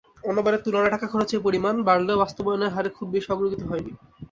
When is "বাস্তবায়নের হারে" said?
2.23-2.89